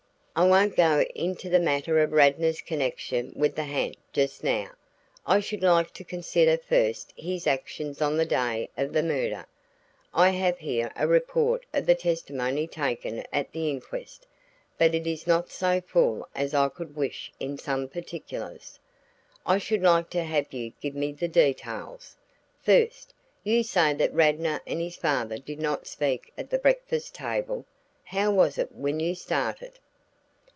[0.33, 4.71] "I won't go into the matter of Radnor's connection with the ha'nt just now;
[5.27, 9.45] I should like to consider first his actions on the day of the murder.
[10.13, 14.25] I have here a report of the testimony taken at the inquest,
[14.77, 18.79] but it is not so full as I could wish in some particulars.
[19.45, 22.15] I should like to have you give me the details.
[22.63, 23.13] First,
[23.43, 27.65] you say that Radnor and his father did not speak at the breakfast table?
[28.05, 29.73] How was it when you started?"